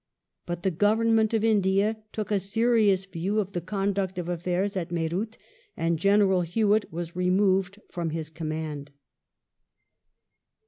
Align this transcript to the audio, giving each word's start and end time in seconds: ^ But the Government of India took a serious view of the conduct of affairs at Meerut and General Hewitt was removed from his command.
^ 0.43 0.45
But 0.47 0.63
the 0.63 0.71
Government 0.71 1.31
of 1.35 1.43
India 1.43 2.01
took 2.11 2.31
a 2.31 2.39
serious 2.39 3.05
view 3.05 3.39
of 3.39 3.51
the 3.51 3.61
conduct 3.61 4.17
of 4.17 4.27
affairs 4.27 4.75
at 4.75 4.89
Meerut 4.91 5.37
and 5.77 5.99
General 5.99 6.41
Hewitt 6.41 6.91
was 6.91 7.15
removed 7.15 7.79
from 7.87 8.09
his 8.09 8.31
command. 8.31 8.93